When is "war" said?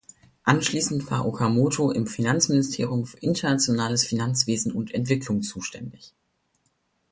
1.11-1.27